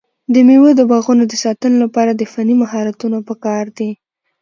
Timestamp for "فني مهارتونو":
2.31-3.17